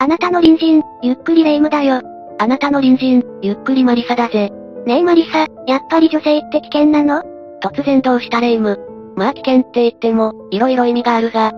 [0.00, 2.02] あなたの隣人、ゆっくりレ夢ムだよ。
[2.38, 4.52] あなたの隣人、ゆっくりマリサだぜ。
[4.86, 7.24] ねえマリサ、やっぱり女性って危険なの？
[7.60, 9.14] 突然どうしたレ夢ム。
[9.16, 11.50] まあ危険って言っても、色々意味があるが。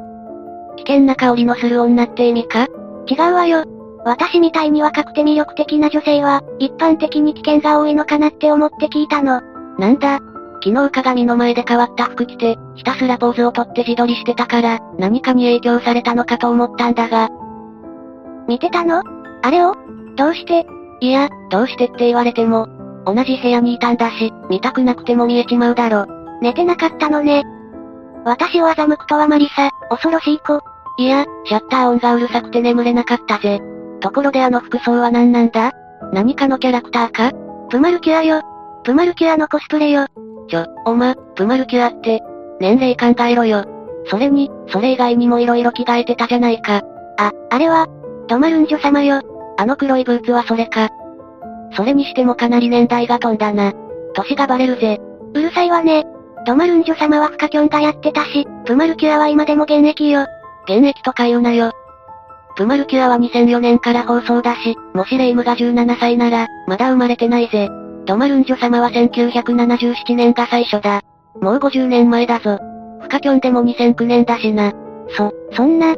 [0.79, 2.67] 危険な香りのする女って意味か？
[3.07, 3.65] 違うわよ。
[4.07, 9.43] 私みたいに若くて魅力的な女性は、一般的に危険が多いのかなって思って聞いたの。
[9.79, 10.19] なんだ？
[10.65, 17.29] 昨日鏡の前で変わった服着て、ひたすらポーズをとって自撮りしてたから、何かに影響されたのかと思ったんだが。
[18.51, 19.05] 見てたの？
[19.43, 19.77] あれを？
[20.17, 20.67] どうして？
[20.99, 22.67] いや、どうしてって言われても、
[23.07, 26.07] 同じ部屋にいたんだし、見たくなくても見えちまうだろ。
[26.43, 27.45] 寝てなかったのね。
[28.25, 30.61] 私を欺くとはマリサ、恐ろしい子。
[30.99, 33.61] いや、シャッター音がうるさくて眠れなかったぜ。
[34.01, 35.71] ところであの服装は何なんだ？
[36.13, 37.31] 何かのキャラクターか？
[37.71, 38.43] プマルキュアよ。
[38.83, 40.09] プマルキュアのコスプレよ。
[40.49, 42.21] ちょ、おま、プマルキュアって、
[42.59, 43.65] 年齢考えろよ。
[44.07, 46.83] それに、それ以外にも色々着替えてたじゃないか。
[47.17, 47.87] あ、あれは、
[48.31, 49.21] ドマルンジョ様よ。
[49.59, 50.89] あの黒いブーツはそれか。
[51.75, 53.73] それにしてもかなり年代が飛んだな。
[54.15, 55.01] 歳がバレるぜ。
[55.35, 56.05] うるさいわね。
[56.47, 60.27] ドマルンジョ様はフカキョンがやってたし、プマルキュアは今でも現役よ。
[60.69, 61.73] 現役とか言うなよ。
[62.55, 67.69] プマルキュアは2004年から放送だし、もしレイムが17歳なら、まだ生まれてないぜ。
[68.07, 71.03] ドマルンジョ様は1977年が最初だ。
[71.41, 72.61] もう50年前だぞ。
[73.01, 74.73] フカキョンでも2009年だしな。
[75.17, 75.97] そ、そんな。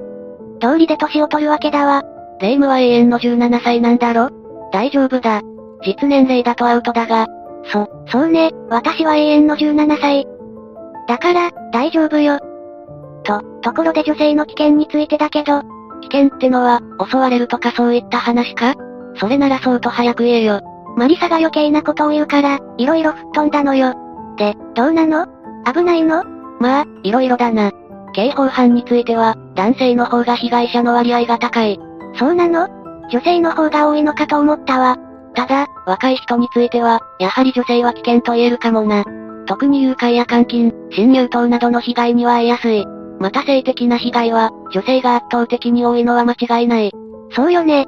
[0.63, 2.03] 通りで年を取るわけだわ。
[2.43, 4.29] レイムは永遠の17歳なんだろ？
[4.73, 5.43] 大丈夫だ。
[5.87, 7.29] 実年齢だとアウトだが。
[7.73, 10.27] そ、そうね、私は永遠の17歳。
[11.07, 12.41] だから、大丈夫よ。
[13.23, 15.63] と、ところで女性の危険についてだけど、
[16.01, 18.75] 危険ってのは、襲われるとかそういった話か？
[19.15, 20.63] それならそうと早く言えよ。
[20.97, 23.95] マリサが余計なことを言うから、色々吹っ飛んだのよ。
[24.37, 25.27] で、どうなの？
[25.73, 26.25] 危ないの？
[26.59, 27.71] まあ、色々だな。
[28.15, 31.79] 刑法犯については、男性の方が被害者の割合が高い。
[32.15, 32.69] そうなの？
[33.11, 34.97] 女性の方が多いのかと思ったわ。
[35.35, 39.05] ただ、若い人については、やはり女性は危険と言えるかもな。
[39.47, 42.87] 特に誘拐や監禁、侵入等などの被害には遭いやすい。
[43.19, 46.93] また性的な被害は、女性が圧倒的に多いのは間違いない。
[47.31, 47.87] そうよね。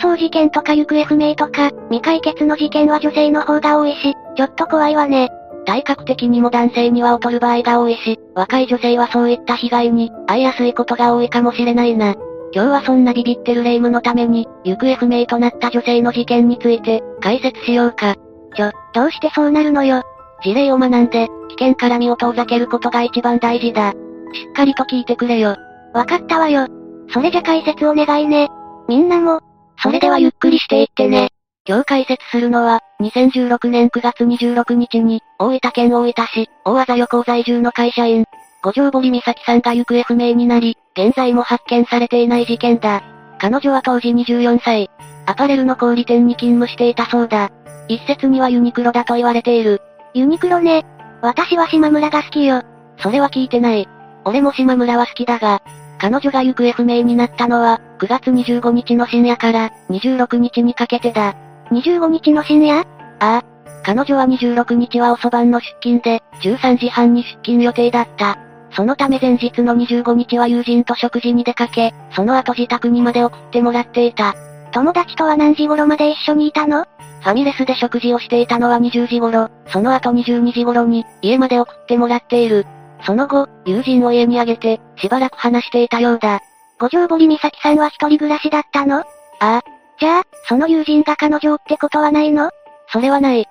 [0.00, 5.28] 失踪事件とか行方不明とか、未解決の事件は女性の方が多いし、ちょっと怖いわね。
[5.66, 12.14] 体格的にも男性には劣る場合が多いし、若い女性はそういった被害に、遭いやすいことが多いかもしれないな。
[12.52, 18.14] 今日はそんなビビってる霊夢のために、行方不明となった女性の事件について、解説しようか。
[18.54, 20.02] ちょ、どうしてそうなるのよ。
[20.42, 23.92] 事例を学んで、危険から身を遠ざけることが一番大事だ。
[24.32, 25.56] しっかりと聞いてくれよ。
[25.92, 26.66] わかったわよ。
[27.12, 28.48] それじゃ解説お願いね。
[28.88, 29.40] みんなも、
[29.82, 31.28] それではゆっくりしていってね。
[31.68, 38.24] 今日解説するのは、2016年9月26日に、大分県大分市、大字横在住の会社員、
[38.66, 43.00] 五条堀美咲さんが行方不明になり、現在も発見されていない事件だ。
[43.38, 44.90] 彼女は当時24歳。
[45.24, 47.52] アパレルの小売店に勤務していたそうだ。
[47.86, 49.82] 一説にはユニクロだと言われている。
[50.14, 50.84] ユニクロね。
[51.22, 52.64] 私は島村が好きよ。
[52.98, 53.88] それは聞いてない。
[54.24, 55.62] 俺も島村は好きだが、
[56.00, 61.36] 彼女が行方不明になったのは、9月25日の深夜から、26日にかけてだ。
[61.70, 62.80] 25日の深夜？
[62.80, 62.84] あ
[63.20, 63.44] あ。
[63.84, 68.36] 彼女は26日は遅番の出勤で、13時半に出勤予定だった。
[68.76, 74.34] そのため前日の25日は友人と食事に出かけ、その後自宅にまで送ってもらっていた。
[74.72, 76.84] 友達とは何時頃まで一緒にいたの？
[77.22, 82.66] ファミレスで食事をしていたのは20時頃、その後22時頃に、家まで送ってもらっている。
[83.06, 86.40] その後、友人を家にあげて、しばらく話していたようだ。
[86.78, 88.98] 五条堀美咲さんは一人暮らしだったの？
[88.98, 89.04] あ
[89.40, 89.62] あ。
[89.98, 92.50] じゃあ、その友人が彼女ってことはないの？
[92.92, 93.46] それはない。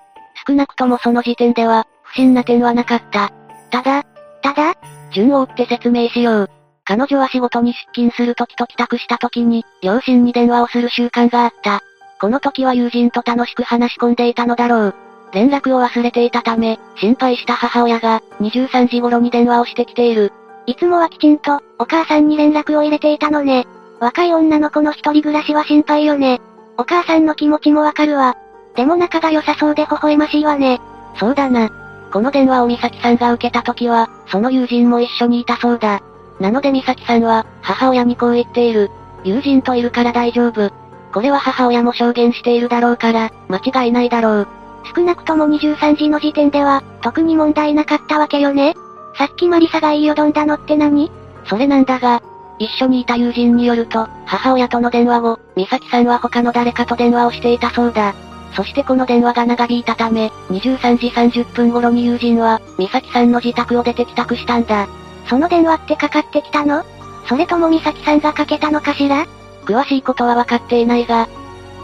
[0.46, 3.32] 少なくともその時点では、不審な点はなかった。
[3.72, 4.04] ただ、
[4.42, 4.74] ただ
[5.16, 6.50] 順を追って説明しよう。
[6.84, 11.80] 彼女は仕事に出勤する時と帰宅した時に、両親に電話をする習慣があった。
[12.20, 14.94] この時は友人と楽しく話し込んでいたのだろう。
[15.32, 20.32] 連絡を忘れていたため、心配した母親が、23時頃に電話をしてきている。
[20.66, 23.66] いつもはきちんと、お母さんに連絡を入れていたのね。
[24.00, 26.40] 若い女の子の一人暮らしは心配よね。
[26.76, 28.36] お母さんの気持ちもわかるわ。
[28.76, 30.80] でも仲が良さそうで微笑ましいわね。
[31.18, 31.70] そうだな。
[32.12, 36.02] この電話を美咲さんが受けた時は、その友人も一緒にいたそうだ。
[36.40, 38.90] なので美咲さんは、母親にこう言っている。
[39.24, 40.70] 友人といるから大丈夫。
[41.12, 44.48] これは母親も証言しているだろうから、間違いないだろう。
[44.94, 48.74] 少なくとも23時の時点では、特に問題なかったわけよね。
[49.16, 51.10] さっきマリサが言いよどんだのって何？
[51.46, 52.22] それなんだが、
[52.58, 58.14] 一緒にいた友人によると、母親との電話後、美咲さんは他の誰かと電話をしていたそうだ。
[58.56, 64.88] そしてこの電話が長引いたため、23時30分頃に友人は、美咲さんの自宅を出て帰宅したんだ。
[65.28, 66.82] その電話ってかかってきたの？
[67.28, 69.26] それとも美咲さんがかけたのかしら？
[69.66, 71.28] 詳しいことは分かっていないが、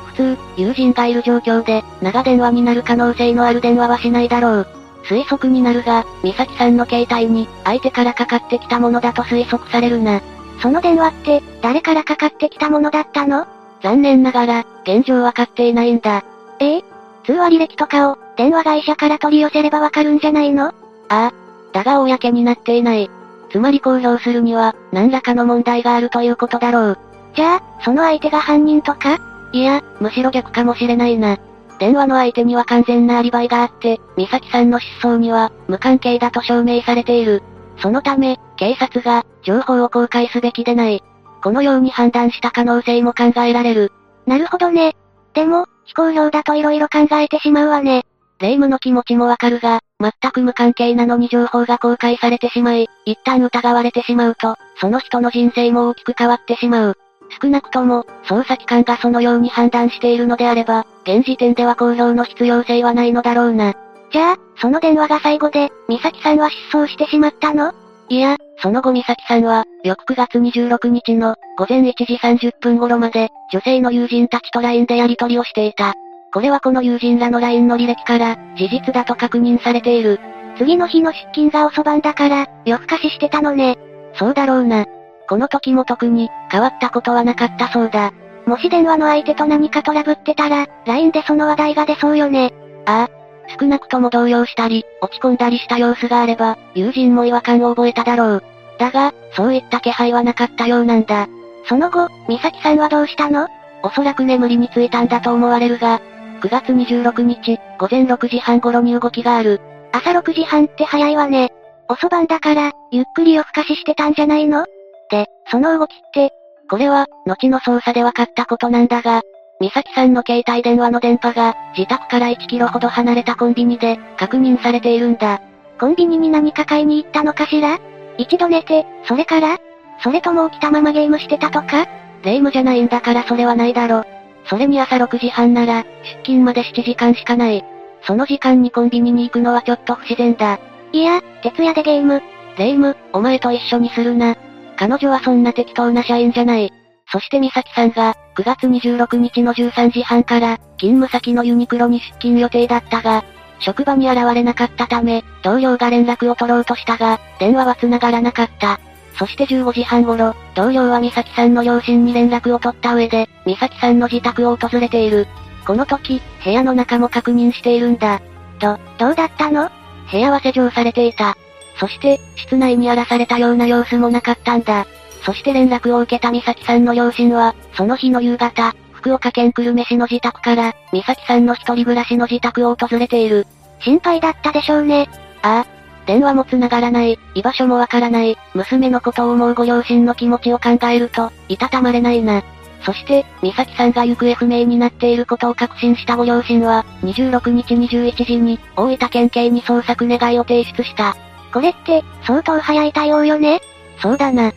[0.07, 4.67] 普通、友人がいる状況で、長電話になる可能性のある電話はしないだろう。
[5.05, 10.23] 推測になるが、美咲さんの携帯に、相手からかかってきたものだと推測されるな。
[10.63, 13.47] その電話って、誰からかかってきたものだったの？
[13.83, 16.25] 残念ながら、現状わかっていないんだ。
[16.63, 16.77] え？
[16.77, 16.85] え
[17.25, 20.69] 通話履歴とかを、電話会社から取り寄せればわかるんじゃないの？
[20.69, 20.73] あ
[21.09, 21.33] あ。
[21.73, 23.11] だが公になっていない。
[23.51, 26.99] つまり公表するには、何らかの問題があるということだろう。
[27.35, 29.19] じゃあ、その相手が犯人とか？
[29.53, 31.39] いや、むしろ逆かもしれないな。
[31.79, 37.43] 電話の相手には完全なアリバイがあって、美咲さんの失踪には、無関係だと証明されている。
[37.79, 41.03] そのため、警察が、情報を公開すべきでない。
[41.43, 43.93] このように判断した可能性も考えられる。
[44.27, 44.95] なるほどね。
[45.35, 48.05] でも、非公表だと色々考えてしまうわね。
[48.39, 56.99] 霊夢の気持ちもわかるが、全く無関係なのに情報が公開されてしまい、一旦疑われてしまうと、その人の人生も大きく変わってしまう。
[57.41, 63.75] 少なくとも、捜査機関がそのように判断しているのであれば、現時点では公表の必要性はないのだろうな。
[64.11, 67.73] じゃあ、その電話が最後で、美咲さんは失踪してしまったの？
[68.13, 75.95] いや、その後美咲さんは、翌9月26日の、午前1時30分頃まで、女性の友人たちと LINE でやり取りをしていた。
[76.31, 80.21] これはこの友人らの LINE の履歴から、事実だと確認されている。
[80.59, 83.79] 次の日の出勤が遅番だから、夜更かししてたのね。
[84.17, 84.85] そうだろうな。
[85.27, 88.13] この時も特に、変わったことはなかったそうだ。
[88.45, 92.53] もし電話の相手と何かトラブってたら、LINE でその話題が出そうよね。
[92.85, 93.22] ああ。
[93.59, 98.43] 少なくとも動揺したり、落ち込んだりした様子があれば、友人も違和感を覚えただろう。
[98.79, 101.29] だが、そういった気配はなかったようなんだ。
[101.67, 103.49] その後、美咲さんはどうしたの？
[103.83, 106.01] おそらく眠りについたんだと思われるが、
[106.41, 109.61] 9月26日、午前6時半頃に動きがある。
[109.93, 111.53] 朝6時半って早いわね。
[111.89, 114.65] 遅番だから、ゆっくり夜更かししてたんじゃないの？
[115.11, 116.33] で、その動きって、
[116.71, 119.23] これは、後の捜査で分かったことなんだが、
[119.63, 125.41] 美咲さんの携帯電話の電波が、自宅から1キロほど離れたコンビニで、確認されているんだ。
[125.79, 127.79] コンビニに何か買いに行ったのかしら？
[128.19, 129.59] 一度寝て、それから？
[130.03, 131.87] それとも起きたままゲームしてたとか？
[132.25, 134.05] 霊夢じゃないんだからそれはないだろ。
[134.47, 137.65] それに朝6時半なら、出勤まで7時間しかない。
[138.05, 140.59] その時間にコンビニに行くのはちょっと不自然だ。
[140.91, 142.21] いや、徹夜でゲーム。
[142.59, 144.37] 霊夢、お前と一緒にするな。
[144.77, 146.73] 彼女はそんな適当な社員じゃない。
[147.13, 153.23] そして美咲さんが、9月26日の13時半から、勤務先のユニクロに出勤予定だったが、
[153.59, 158.81] 職場に現れなかったため、同僚が連絡を取ろうとしたが、電話は繋がらなかった。
[159.19, 165.29] そして15時半頃、同僚は美咲さんの両親に連絡を取った上で、美咲さんの自宅を訪れている。
[165.67, 168.23] この時、部屋の中も確認しているんだ。
[168.59, 169.71] ど、どうだったの？
[170.11, 171.37] 部屋は施錠されていた。
[171.79, 174.87] そして、室内に荒らされたような様子もなかったんだ。
[175.25, 183.47] そして連絡を受けた美咲さんの両親は、その日の夕方、福岡県久留米市の自宅から、美咲さんの一人暮らしの自宅を訪れている。
[183.81, 185.09] 心配だったでしょうね。
[185.43, 185.83] ああ。
[186.07, 192.43] 電話も繋がらない、居場所もわからない、娘のことを思うご両親の気持ちを考えると、いたたまれないな。
[192.85, 201.17] そして、美咲さんが行方不明になっていることを確信したご両親は、26日21時に、大分県警に捜索願いを提出した。
[201.53, 203.61] これって、相当早い対応よね
[204.01, 204.53] そうだな。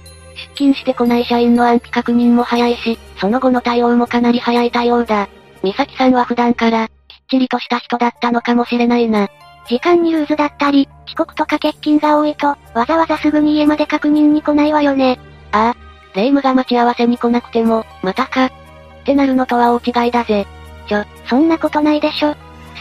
[0.55, 5.27] 出勤してこない社員の安否確認も早いし、その後の対応もかなり早い対応だ。
[5.63, 6.93] 美咲さんは普段から、きっ
[7.29, 9.27] ちりとした人だったのかもしれないな。
[9.67, 15.19] 時間にルーズだったり、遅刻とか欠勤が多いと、わざわざすぐに家まで確認に来ないわよね。
[15.51, 15.85] ああ。
[16.15, 18.45] 霊夢が待ち合わせに来なくても、またか。
[18.45, 18.51] っ
[19.05, 20.47] てなるのとは大違いだぜ。
[20.87, 22.35] ちょ、そんなことないでしょ。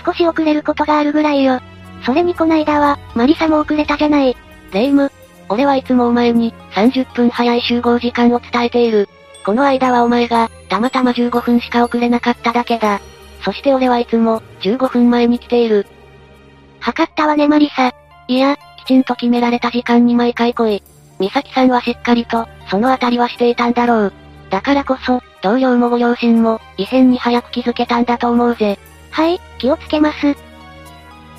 [0.04, 1.61] 少し遅れることがあるぐらいよ。
[2.04, 4.37] それにこないだは、マリサも遅れたじゃない。
[4.73, 5.11] 霊夢、
[5.49, 9.09] 俺はいつもお前に、30分早い集合時間を伝えている。
[9.45, 13.01] この間はお前が、たまたま15分しか遅れなかっただけだ。
[13.45, 15.87] そして俺はいつも、15分前に来ている。
[16.81, 17.93] 測ったわねマリサ。
[18.29, 20.83] いや、きちんと決められた時間に毎回来い。
[21.21, 24.13] 美咲さんはしっかりと、そのあたりはしていたんだろう。
[24.51, 28.79] だからこそ、同僚もご両親も、異変に早く気づけたんだと思うぜ。
[29.11, 30.35] はい、気をつけます。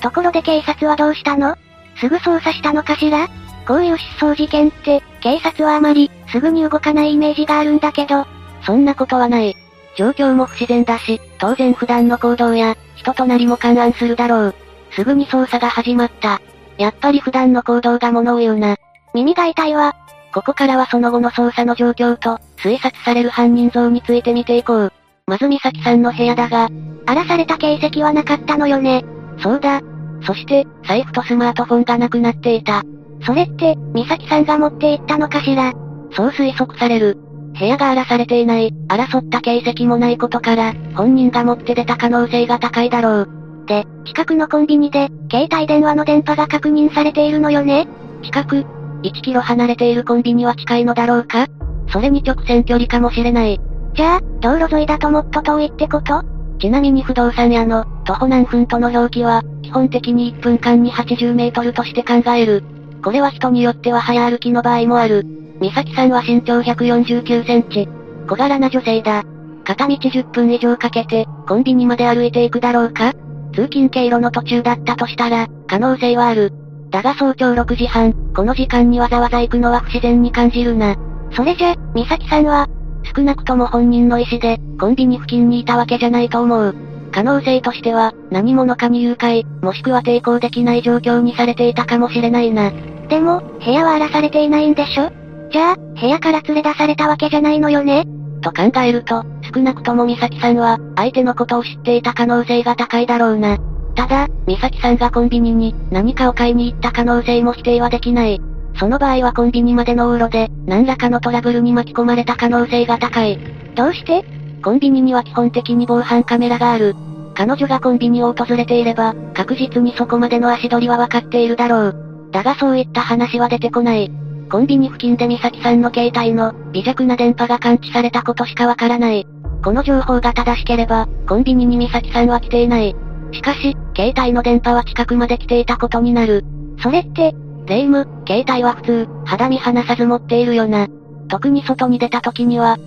[0.00, 1.56] ところで警察はどうしたの？
[1.96, 3.28] すぐ捜査したのかしら？
[3.66, 8.26] こういう失踪事件って、警察はあまり、すぐに動かないイメージがあるんだけど、
[8.64, 9.56] そんなことはない。
[9.96, 14.54] 状況も不自然だし、当然普段の行動や、人となりも勘案するだろう。
[14.92, 16.40] すぐに捜査が始まった。
[16.78, 18.76] やっぱり普段の行動が物を言うな。
[19.14, 19.94] 耳が痛いわ。
[20.32, 24.92] ここからはその後の捜査の状況と、推察される犯人像について見ていこう。
[25.26, 26.68] まず美咲さんの部屋だが、
[27.06, 29.04] 荒らされた形跡はなかったのよね。
[29.42, 29.80] そうだ。
[30.22, 32.82] そして、財布とスマートフォンがなくなっていた。
[33.26, 35.72] それって、美咲さんが持って行ったのかしら？
[36.12, 37.18] そう推測される。
[37.58, 43.28] 部屋が荒らされていない、争った形跡もないことから、本人が持って出た可能性が高いだろう。
[43.66, 47.88] で、近くのコンビニで、携帯電話の電波が確認されているのよね？
[48.22, 48.64] 近く
[49.02, 51.48] ?1 キロ離れているコンビニは近いのだろうか？
[51.88, 53.58] それに直線距離かもしれない。
[53.94, 56.22] じゃあ、道路沿いだともっと遠いってこと？
[56.60, 62.62] ちなみに不動産屋の、徒歩何分との表記は、基本的に1分間に80メートルとして考える。
[63.02, 65.24] これは人によっては早歩きの場合もある。
[65.60, 67.88] 美咲さんは身長149センチ。
[68.28, 69.24] 小柄な女性だ。
[69.64, 73.12] 片道10分以上かけて、コンビニまで歩いていくだろうか？
[73.54, 76.52] 通勤経路の途中だったとしたら、可能性はある。
[76.90, 80.94] だが早朝6時半、この時間にわざわざ行くのは不自然に感じるな。
[81.32, 82.68] それじゃ、美咲さんは、
[83.16, 86.74] 少なくとも本人の意思で、コンビニ付近にいたわけじゃないと思う。
[87.16, 92.70] 可能性としては、何者かに誘拐、もしくは抵抗できない状況にされていたかもしれないな。
[93.08, 95.10] でも、部屋は荒らされていないんでしょ？
[95.50, 98.04] じゃあ、部屋から連れ出されたわけじゃないのよね？
[98.42, 103.56] と考えると、少なくとも美咲さんは、相手のことを知っていた可能性が高いだろうな。
[103.94, 108.42] ただ、美咲さんがコンビニに何かを買いに行った可能性も否定はできない。
[108.78, 113.38] その場合はコンビニまでの往路で、何らかのトラブルに巻き込まれた可能性が高い。
[113.74, 114.22] どうして？
[114.62, 116.94] コンビニには基本的に防犯カメラがある。
[117.36, 121.96] 彼女がコンビニを訪れていれば、確実にそこまでの足取りは分かっているだろう。
[122.32, 124.10] だがそういった話は出てこない。
[124.50, 129.26] コンビニ付近で美咲さんの携帯の微弱な電波が感知されたことしかわからない。
[129.62, 132.96] この情報が正しければ、コンビニに美咲さんは来ていない。
[133.32, 136.44] しかし、携帯の電波は近くまで来ていたことになる。
[136.80, 137.34] それって、
[137.66, 140.86] 霊夢、携帯は普通、肌身離さず持っているよな。
[141.28, 142.78] 特に外に出た時には。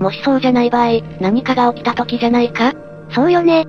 [0.00, 2.72] もしそうじゃない場合、何かが起きた時じゃないか？
[3.18, 3.66] そうよね。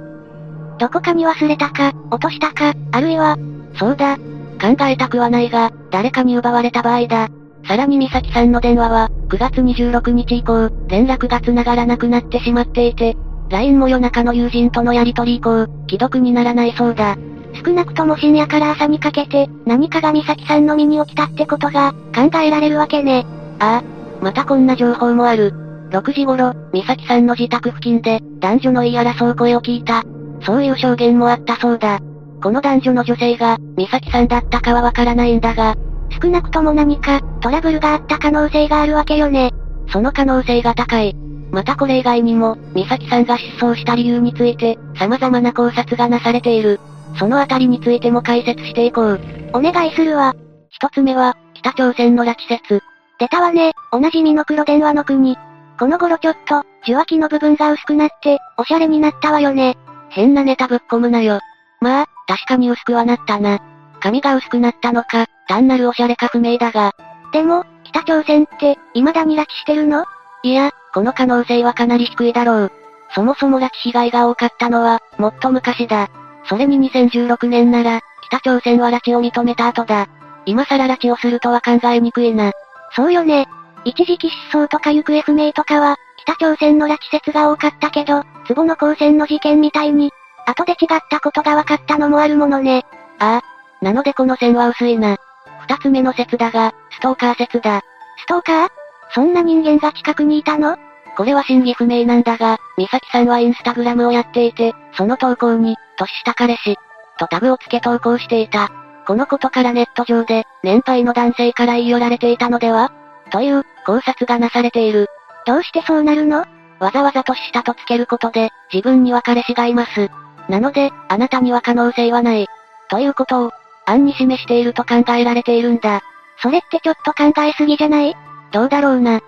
[0.78, 3.36] どこかに忘れたか、落としたか、あるいは、
[3.80, 4.18] そうだ。
[4.62, 7.30] 考えたくはないが、誰かに奪われた場合だ。
[7.68, 13.18] さらに美咲さんの電話は、9月26日以降、連絡が繋がらなくなってしまっていて、
[13.50, 17.18] LINE も夜中の友人とのやりとり以降、既読にならないそうだ。
[17.66, 23.26] 少なくとも深夜から朝にかけて、何かが美咲さんの身に起きたってことが、考えられるわけね。
[23.58, 25.69] ああ、またこんな情報もある。
[25.90, 30.04] 6時頃、美咲さんの自宅付近で、男女の言い争う声を聞いた。
[30.44, 32.00] そういう証言もあったそうだ。
[32.42, 35.76] この男女の女性が、美咲さんだったかはわからないんだが、
[36.22, 39.52] 少なくとも何か、トラブルがあった可能性があるわけよね。
[39.92, 41.16] その可能性が高い。
[41.52, 46.80] またこれ以外にも、美咲さんが失踪した理由について、様々な考察がなされている。
[47.18, 49.20] そのあたりについても解説していこう。
[49.54, 50.36] お願いするわ。
[50.70, 52.82] 一つ目は、北朝鮮の拉致説。
[53.20, 55.38] 出たわね、おなじみの黒電話の国。
[55.80, 59.78] この頃ちょっと、受話器の部分が薄くなって、おしゃれになったわよね。
[60.10, 61.40] 変なネタぶっ込むなよ。
[61.80, 63.60] まあ、確かに薄くはなったな。
[64.02, 66.94] 髪が薄くなったのか、単なるおしゃれか不明だが。
[67.32, 70.04] でも、北朝鮮って、未だに拉致してるの？
[70.44, 72.72] いや、この可能性はかなり低いだろう。
[73.16, 76.10] そもそも拉致被害が多かったのは、もっと昔だ。
[76.46, 80.08] それに2016年なら、北朝鮮は拉致を認めた後だ。
[80.46, 82.52] 今更拉致をするとは考えにくいな。
[82.96, 83.48] そうよね。
[83.86, 90.12] 一時期失踪とか行方不明とかは、北朝鮮の拉致説が多かったけど、壺の光線の事件みたいに、
[90.46, 92.86] 後で違ったことが分かったのもあるものね。
[93.20, 93.86] ああ。
[93.86, 95.18] なのでこの線は薄いな。
[95.62, 97.82] 二つ目の説だが、ストーカー説だ。
[98.18, 98.70] ストーカー？
[99.14, 100.78] そんな人間が近くにいたの？
[101.16, 106.78] これは真偽不明なんだが、美咲さんはインスタグラムをやっていて、その投稿に、年下彼氏、
[107.18, 108.70] とタグをつけ投稿していた。
[109.06, 112.92] このことからネット上で、年配の男性から言い寄られていたのでは？
[113.32, 115.08] という、考察がなされている。
[115.46, 116.46] どうしてそうなるの？
[116.80, 120.10] わざわざ年下とつけることで、自分には彼氏がいます。
[120.48, 122.48] なので、あなたには可能性はない。
[122.90, 123.52] ということを、
[123.86, 126.02] 案に示していると考えられているんだ。
[126.42, 128.16] それってちょっと考えすぎじゃない？
[128.52, 129.20] どうだろうな。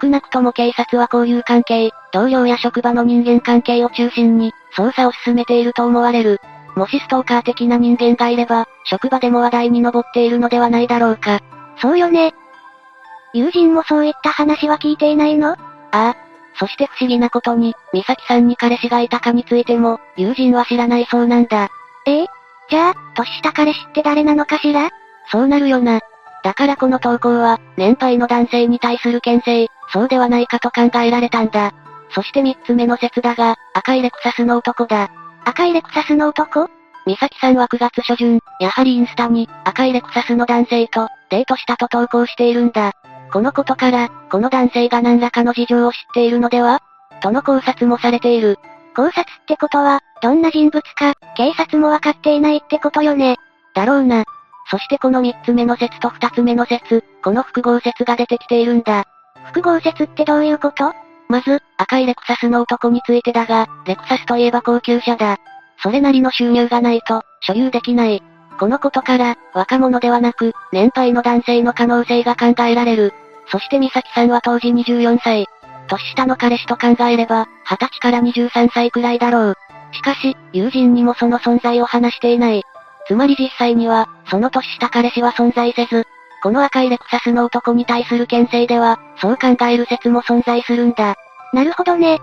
[0.00, 6.40] 少なくとも警察は交友関係、同僚や職場の人間関係を中心に、捜査を進めていると思われる。
[6.76, 11.40] もしストーカー的な人間がいれば、職場でも話題に上っているのではないだろうか。
[11.80, 12.34] そうよね。
[13.34, 15.52] 友人もそういった話は聞いていないの？
[15.52, 15.56] あ
[15.92, 16.16] あ。
[16.58, 21.68] そして不思議なことに、美咲さんに彼氏がいたかについても、友人は知らないそうなんだ。
[22.06, 22.22] え？
[22.22, 22.26] え
[22.70, 24.90] じゃあ、年下彼氏って誰なのかしら？
[25.30, 26.00] そうなるよな。
[26.42, 31.72] だからこの投稿は、年配の男性に対する牽制、そうではないかと考えられたんだ。
[32.10, 35.10] そして三つ目の説だが、赤いレクサスの男だ。
[35.44, 36.68] 赤いレクサスの男？
[37.06, 42.92] 美咲さんは9月初旬、やはりインスタに、赤いレクサスの男性と、デートしたと投稿しているんだ。
[43.32, 46.80] このことから、この男性が何らかの事情を知っているのでは？
[47.20, 48.58] との考察もされている。
[48.96, 53.36] 考察ってことは、どんな人物か、警察もわかっていないってことよね。
[53.74, 54.24] だろうな。
[54.70, 59.04] そしてこの三つ目の説と二つ目の説、この複合説が出てきているんだ。
[59.46, 60.92] 複合説ってどういうこと？
[61.28, 65.36] まず、赤いレクサスの男についてだが、レクサスといえば高級車だ。
[65.82, 68.22] それなりの収入がないと、所有できない。
[68.58, 73.14] このことから、若者ではなく、年配の男性の可能性が考えられる。
[73.46, 75.46] そして美咲さんは当時24歳。
[75.88, 79.54] 年下の彼氏と考えれば、20歳から23歳くらいだろう。
[79.92, 82.62] しかし、友人にもその存在を話していない。
[83.06, 86.06] つまり実際には、その年下彼氏は存在せず、
[86.42, 91.14] この赤いレクサスの男に対する牽制では、そう考える説も存在するんだ。
[91.52, 92.18] なるほどね。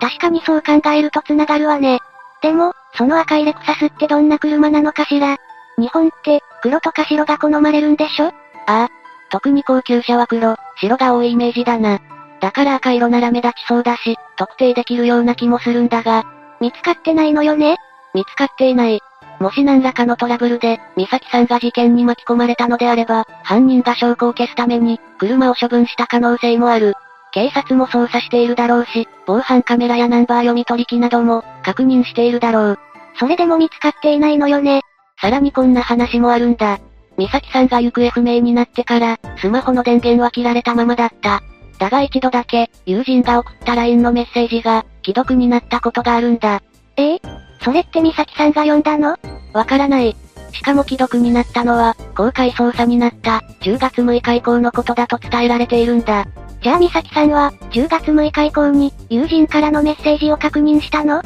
[0.00, 2.00] 確かにそう考えると繋がるわね。
[2.42, 5.38] でも、その赤いレクサスってどんな車なのかしら
[5.78, 8.26] 日本って、黒とか白が好まれるんでしょ？
[8.28, 8.32] あ
[8.66, 8.88] あ。
[9.30, 12.00] 特に高級車は黒、白が多いイメージだな。
[12.40, 16.24] だから赤色なら目立ちそうだし、特定できるような気もするんだが、
[16.60, 17.76] 見つかってないのよね？
[18.14, 19.00] 見つかっていない。
[19.40, 26.94] もし何らかのトラブルで、美咲さんが事件に巻き込まれたのであれば、犯人が証拠を消すために、車を処分した可能性もある。
[27.32, 32.78] 警察も捜査しているだろうし、防犯カメラやナンバー読み取り機なども、確認しているだろう。
[33.18, 34.80] それでも見つかっていないのよね？
[35.20, 36.78] さらにこんな話もあるんだ。
[37.16, 41.42] 美咲さんが行方不明になってから、スマホの電源は切られたままだった。
[41.78, 46.62] だが一度だけ、友人が送った LINE のメッセージが、既読になったことがあるんだ。
[46.96, 47.14] え？
[47.14, 47.20] え
[47.62, 49.16] それって美咲さんが読んだの？
[49.52, 50.14] わからない。
[50.52, 56.26] しかも既読になったのは、公開捜査になった、10月6日以降のことだと伝えられているんだ。
[56.62, 61.18] じゃあ美咲さんは、10月6日以降に、友人からのメッセージを確認したの？
[61.18, 61.22] っ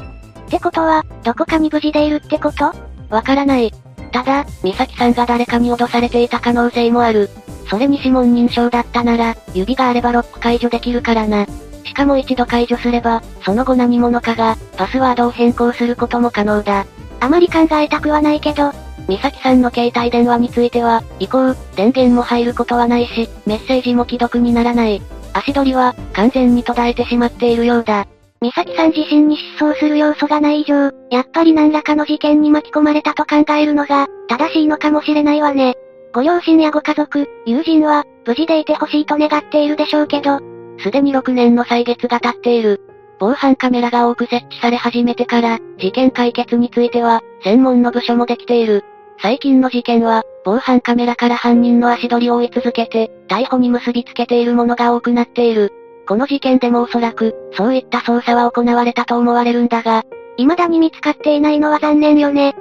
[0.49, 2.73] てことは、どこかに無事でいるってこと？
[3.11, 3.73] わからない。
[4.13, 7.31] ただ、美咲さんが誰かに脅されていた可能性もある。
[7.69, 11.47] それに指紋認証だったなら、指があればロック解除できるからな。
[11.85, 16.87] しかも一度解除すれば、その後何者かが、パスワードを変更することも可能だ。
[17.21, 18.73] あまり考えたくはないけど、
[19.09, 25.03] 美咲さんの携帯電話については、移行、電源も入ることはないし、メッセージも既読にならない。
[25.33, 28.07] 足取りは、完全に途絶えてしまっているようだ。
[28.43, 35.75] 美咲さん自身に失踪する要素がない以上、やっぱり何らかの事件に巻き込まれたと考えるのが、正しいのかもしれないわね。
[36.15, 40.39] ご両親やご家族、友人は、無事でいてほしいと願っているでしょうけど、
[40.79, 42.81] すでに6年の歳月が経っている。
[43.19, 48.85] 防犯カメラが多く設置され始めてから、事件解決については、専門の部署もできている。
[49.21, 55.75] 最近の事件は、防犯カメラから犯人の足取りを追い続けて、逮捕に結びつけているものが多くなっている。
[56.11, 60.03] この事件でもおそらく、そういった捜査は行われたと思われるんだが、
[60.39, 62.57] 未だに見つかっていないのは残念よね。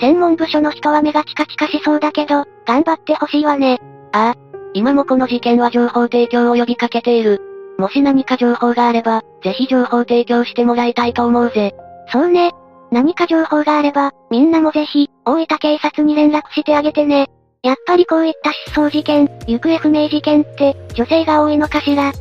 [0.00, 3.78] 専門部署の人は目がチカチカしそうだけど、頑張ってほしいわね。
[4.12, 4.34] ああ。
[4.72, 7.42] 今もこの事件は情報提供を呼びかけている。
[7.76, 11.74] もし何か情報があれば、ぜひ情報提供してもらいたいと思うぜ。
[12.10, 12.52] そうね。
[12.90, 17.28] 何か情報があれば、みんなもぜひ、大分警察に連絡してあげてね。
[17.62, 22.12] やっぱりこういった失踪事件、行方不明事件って、女性が多いのかしら。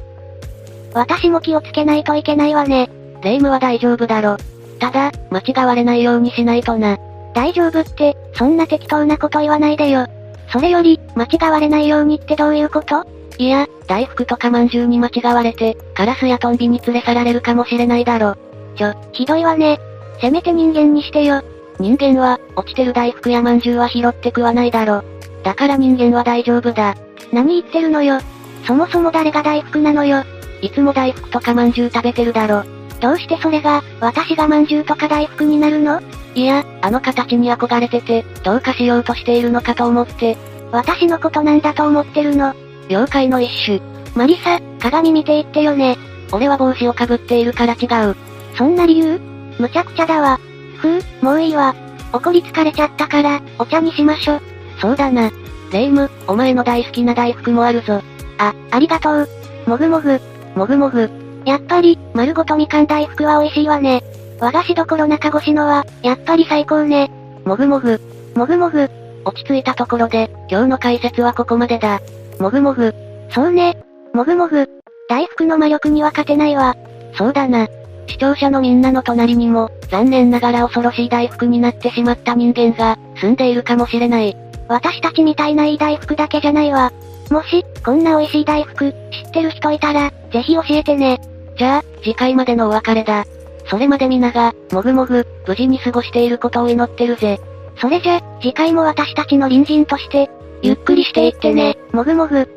[0.93, 2.89] 私も気をつけないといけないわね。
[3.21, 4.37] 霊夢は大丈夫だろ。
[4.79, 6.97] ただ、間違われないようにしないとな。
[7.33, 10.07] 大丈夫って、そんな適当なこと言わないでよ。
[10.51, 13.05] それより、間違われないようにってどういうこと？
[13.37, 18.35] いや、大福とか饅頭に間違われて、カラスやトンビに連れ去られるかもしれないだろ。
[18.75, 19.79] ちょ、ひどいわね。
[20.19, 21.41] せめて人間にしてよ。
[21.79, 25.03] 人間は、落ちてる大福や饅頭は拾って食わないだろ。
[25.43, 26.95] だから人間は大丈夫だ。
[27.31, 28.19] 何言ってるのよ。
[28.67, 30.23] そもそも誰が大福なのよ。
[30.61, 32.63] いつも大福とか饅頭食べてるだろ。
[32.99, 36.01] どうしてそれが、私が饅頭とか大福になるの？
[36.35, 40.37] いや、あの形に憧れてて、どうかしようとしているのかと思って。
[40.71, 42.53] 私のことなんだと思ってるの？
[42.89, 43.81] 妖怪の一種。
[44.15, 45.97] マリサ、鏡見て言ってよね。
[46.31, 48.15] 俺は帽子をかぶっているから違う。
[48.55, 49.19] そんな理由？
[49.59, 50.39] むちゃくちゃだわ。
[50.77, 51.75] ふう、もういいわ。
[52.13, 54.39] 怒り疲れちゃったから、お茶にしましょ。
[54.79, 55.31] そうだな。
[55.71, 58.01] レイム、お前の大好きな大福もあるぞ。
[58.37, 59.29] あ、ありがとう。
[59.67, 60.19] もぐもぐ。
[60.55, 61.09] もぐもぐ。
[61.45, 64.03] やっぱり、丸ごとみかん大福は美味しいわね。
[64.39, 67.11] 和菓子どころ中越しのは、やっぱり最高ね。
[67.45, 67.99] もぐもぐ。
[68.35, 68.89] もぐもぐ。
[69.25, 72.01] 落ち着いたところで、今日の解説はここまでだ。
[72.39, 72.93] もぐもぐ。
[73.29, 73.77] そうね。
[74.13, 74.67] もぐもぐ。
[75.09, 76.75] 大福の魔力には勝てないわ。
[77.15, 77.67] そうだな。
[78.07, 84.35] 視聴者のみんなの隣にも、残念ながら恐ろしい大福になってしまった人間が、住んでいるかもしれない。
[84.67, 86.91] 私たちみたいないい大福だけじゃないわ。
[87.29, 88.95] もし、こんな美味しい大福、知
[89.29, 91.19] ってる人いたら、ぜひ教えてね。
[91.57, 93.25] じゃあ、次回までのお別れだ。
[93.67, 97.39] それまで皆が、もぐもぐ、無事に過ごしていることを祈ってるぜ。
[97.79, 100.29] それじゃ、次回も私たちの隣人として、
[100.61, 102.47] ゆっくりしていってね、もぐもぐ。